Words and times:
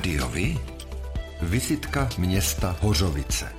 Rádiovi? 0.00 0.58
Vizitka 1.42 2.08
města 2.18 2.76
Hořovice. 2.80 3.52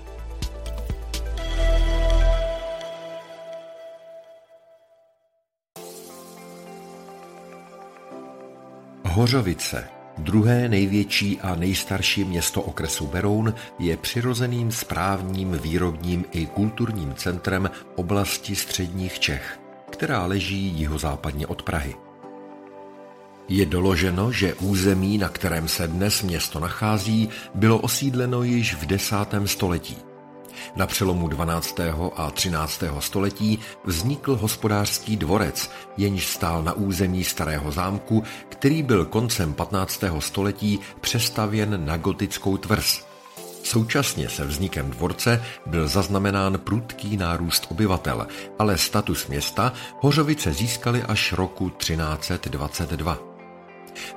Hořovice, 9.05 9.88
druhé 10.17 10.70
největší 10.70 11.39
a 11.41 11.55
nejstarší 11.55 12.23
město 12.23 12.62
okresu 12.62 13.08
Beroun, 13.08 13.53
je 13.80 13.98
přirozeným 13.98 14.71
správním, 14.71 15.52
výrobním 15.52 16.26
i 16.31 16.45
kulturním 16.45 17.13
centrem 17.16 17.70
oblasti 17.95 18.55
středních 18.55 19.20
Čech, 19.20 19.59
která 19.89 20.26
leží 20.26 20.67
jihozápadně 20.67 21.48
od 21.48 21.62
Prahy. 21.63 22.11
Je 23.48 23.66
doloženo, 23.66 24.31
že 24.31 24.54
území, 24.54 25.18
na 25.18 25.30
kterém 25.30 25.68
se 25.68 25.88
dnes 25.88 26.22
město 26.22 26.59
nachází, 26.59 27.30
bylo 27.55 27.80
osídleno 27.80 28.44
již 28.44 28.76
v 28.76 28.86
desátém 28.86 29.48
století. 29.48 29.98
Na 30.76 30.88
přelomu 30.88 31.27
12. 31.27 31.80
a 32.16 32.32
13. 32.32 32.84
století 32.99 33.59
vznikl 33.85 34.35
hospodářský 34.35 35.18
dvorec, 35.18 35.72
jenž 35.98 36.27
stál 36.27 36.63
na 36.63 36.73
území 36.73 37.23
starého 37.23 37.72
zámku, 37.72 38.23
který 38.49 38.84
byl 38.84 39.05
koncem 39.05 39.54
15. 39.54 40.04
století 40.20 40.80
přestavěn 41.02 41.85
na 41.85 41.98
gotickou 41.98 42.58
tvrz. 42.58 43.05
Současně 43.63 44.30
se 44.30 44.46
vznikem 44.46 44.90
dvorce 44.90 45.44
byl 45.66 45.88
zaznamenán 45.88 46.58
prudký 46.58 47.18
nárůst 47.18 47.68
obyvatel, 47.71 48.27
ale 48.60 48.77
status 48.77 49.27
města 49.27 49.73
Hořovice 49.99 50.54
získali 50.54 51.04
až 51.04 51.34
roku 51.34 51.70
1322. 51.70 53.30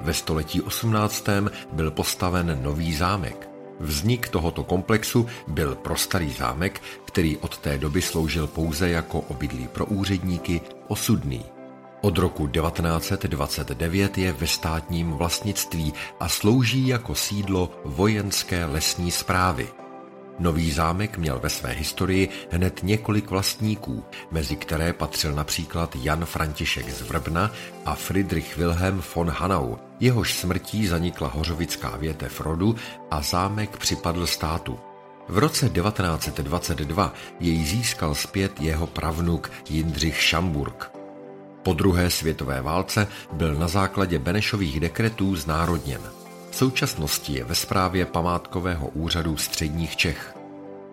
Ve 0.00 0.14
století 0.14 0.60
18. 0.60 1.24
byl 1.72 1.90
postaven 1.90 2.58
nový 2.62 2.94
zámek. 2.94 3.48
Vznik 3.80 4.28
tohoto 4.28 4.64
komplexu 4.64 5.26
byl 5.48 5.74
pro 5.74 5.96
starý 5.96 6.32
zámek, 6.32 6.82
který 7.04 7.36
od 7.36 7.58
té 7.58 7.78
doby 7.78 8.02
sloužil 8.02 8.46
pouze 8.46 8.88
jako 8.88 9.20
obydlí 9.20 9.68
pro 9.68 9.86
úředníky, 9.86 10.60
osudný. 10.88 11.44
Od 12.00 12.18
roku 12.18 12.46
1929 12.46 14.18
je 14.18 14.32
ve 14.32 14.46
státním 14.46 15.12
vlastnictví 15.12 15.92
a 16.20 16.28
slouží 16.28 16.88
jako 16.88 17.14
sídlo 17.14 17.70
vojenské 17.84 18.64
lesní 18.64 19.10
zprávy. 19.10 19.68
Nový 20.38 20.72
zámek 20.72 21.18
měl 21.18 21.38
ve 21.38 21.48
své 21.48 21.70
historii 21.70 22.28
hned 22.50 22.80
několik 22.82 23.30
vlastníků, 23.30 24.04
mezi 24.30 24.56
které 24.56 24.92
patřil 24.92 25.32
například 25.32 25.96
Jan 25.96 26.24
František 26.24 26.90
z 26.90 27.02
Vrbna 27.02 27.50
a 27.84 27.94
Friedrich 27.94 28.56
Wilhelm 28.56 29.02
von 29.14 29.30
Hanau. 29.30 29.76
Jehož 30.00 30.34
smrtí 30.34 30.86
zanikla 30.86 31.28
hořovická 31.28 31.96
větev 31.96 32.40
rodu 32.40 32.76
a 33.10 33.22
zámek 33.22 33.76
připadl 33.76 34.26
státu. 34.26 34.78
V 35.28 35.38
roce 35.38 35.68
1922 35.68 37.14
jej 37.40 37.64
získal 37.64 38.14
zpět 38.14 38.60
jeho 38.60 38.86
pravnuk 38.86 39.50
Jindřich 39.68 40.20
Šamburg. 40.20 40.90
Po 41.62 41.72
druhé 41.72 42.10
světové 42.10 42.62
válce 42.62 43.08
byl 43.32 43.54
na 43.54 43.68
základě 43.68 44.18
Benešových 44.18 44.80
dekretů 44.80 45.36
znárodněn. 45.36 46.00
V 46.54 46.56
současnosti 46.56 47.32
je 47.32 47.44
ve 47.44 47.54
správě 47.54 48.06
památkového 48.06 48.88
úřadu 48.88 49.36
středních 49.36 49.96
Čech. 49.96 50.34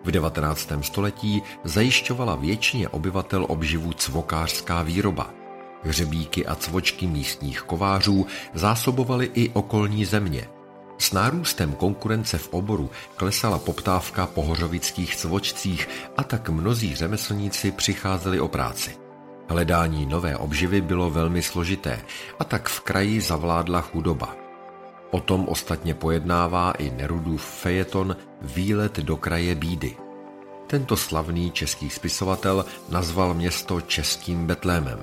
V 0.04 0.10
19. 0.10 0.72
století 0.80 1.42
zajišťovala 1.64 2.34
většině 2.34 2.88
obyvatel 2.88 3.46
obživu 3.48 3.92
cvokářská 3.92 4.82
výroba. 4.82 5.30
Hřebíky 5.82 6.46
a 6.46 6.54
cvočky 6.54 7.06
místních 7.06 7.60
kovářů 7.62 8.26
zásobovaly 8.54 9.30
i 9.34 9.50
okolní 9.50 10.04
země. 10.04 10.48
S 10.98 11.12
nárůstem 11.12 11.72
konkurence 11.72 12.38
v 12.38 12.48
oboru 12.48 12.90
klesala 13.16 13.58
poptávka 13.58 14.26
po 14.26 14.42
hořovických 14.42 15.16
cvočcích 15.16 15.88
a 16.16 16.24
tak 16.24 16.48
mnozí 16.48 16.94
řemeslníci 16.94 17.70
přicházeli 17.70 18.40
o 18.40 18.48
práci. 18.48 18.96
Hledání 19.48 20.06
nové 20.06 20.36
obživy 20.36 20.80
bylo 20.80 21.10
velmi 21.10 21.42
složité 21.42 22.02
a 22.38 22.44
tak 22.44 22.68
v 22.68 22.80
kraji 22.80 23.20
zavládla 23.20 23.80
chudoba. 23.80 24.41
O 25.12 25.20
tom 25.20 25.48
ostatně 25.48 25.94
pojednává 25.94 26.72
i 26.72 26.90
Nerudův 26.90 27.44
fejeton 27.44 28.16
Výlet 28.42 28.98
do 28.98 29.16
kraje 29.16 29.54
bídy. 29.54 29.96
Tento 30.66 30.96
slavný 30.96 31.50
český 31.50 31.90
spisovatel 31.90 32.64
nazval 32.88 33.34
město 33.34 33.80
českým 33.80 34.46
Betlémem. 34.46 34.98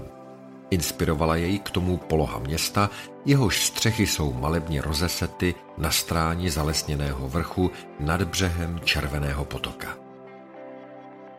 Inspirovala 0.70 1.36
jej 1.36 1.60
k 1.60 1.70
tomu 1.70 1.98
poloha 1.98 2.40
města, 2.40 2.90
jehož 3.26 3.66
střechy 3.66 4.08
jsou 4.08 4.34
malebně 4.34 4.82
rozesety 4.82 5.56
na 5.78 5.92
stráni 5.92 6.50
zalesněného 6.50 7.30
vrchu 7.30 7.72
nad 8.00 8.24
břehem 8.24 8.80
Červeného 8.84 9.46
potoka. 9.46 9.98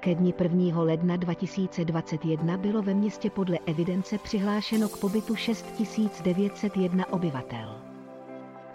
Ke 0.01 0.15
dni 0.15 0.35
1. 0.43 0.83
ledna 0.83 1.17
2021 1.17 2.57
bylo 2.57 2.83
ve 2.83 2.95
městě 2.95 3.31
podle 3.31 3.59
evidence 3.67 4.19
přihlášeno 4.19 4.89
k 4.89 4.97
pobytu 4.97 5.37
6901 5.37 7.13
obyvatel 7.13 7.90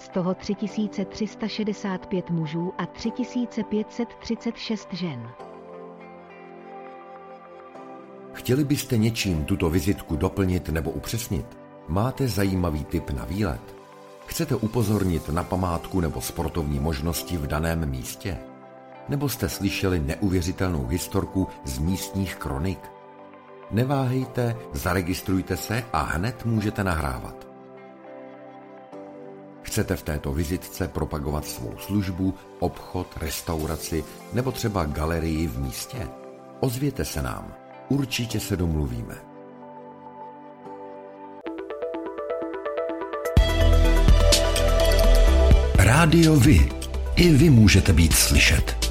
z 0.05 0.09
toho 0.09 0.33
3365 0.33 2.29
mužů 2.29 2.73
a 2.77 2.85
3536 2.85 4.93
žen. 4.93 5.29
Chtěli 8.33 8.63
byste 8.63 8.97
něčím 8.97 9.45
tuto 9.45 9.69
vizitku 9.69 10.15
doplnit 10.15 10.69
nebo 10.69 10.91
upřesnit? 10.91 11.57
Máte 11.87 12.27
zajímavý 12.27 12.85
tip 12.85 13.09
na 13.09 13.25
výlet? 13.25 13.75
Chcete 14.25 14.55
upozornit 14.55 15.29
na 15.29 15.43
památku 15.43 16.01
nebo 16.01 16.21
sportovní 16.21 16.79
možnosti 16.79 17.37
v 17.37 17.47
daném 17.47 17.89
místě? 17.89 18.37
Nebo 19.09 19.29
jste 19.29 19.49
slyšeli 19.49 19.99
neuvěřitelnou 19.99 20.87
historku 20.87 21.47
z 21.63 21.79
místních 21.79 22.35
kronik? 22.35 22.79
Neváhejte, 23.71 24.57
zaregistrujte 24.73 25.57
se 25.57 25.83
a 25.93 26.01
hned 26.01 26.45
můžete 26.45 26.83
nahrávat. 26.83 27.54
Chcete 29.75 29.95
v 29.95 30.03
této 30.03 30.33
vizitce 30.33 30.87
propagovat 30.87 31.45
svou 31.45 31.73
službu, 31.77 32.33
obchod, 32.59 33.07
restauraci 33.21 34.03
nebo 34.33 34.51
třeba 34.51 34.85
galerii 34.85 35.47
v 35.47 35.59
místě? 35.59 36.07
Ozvěte 36.59 37.05
se 37.05 37.21
nám. 37.21 37.53
Určitě 37.89 38.39
se 38.39 38.57
domluvíme. 38.57 39.15
Rádio 45.77 46.35
Vy. 46.35 46.69
I 47.15 47.29
vy 47.29 47.49
můžete 47.49 47.93
být 47.93 48.13
slyšet. 48.13 48.84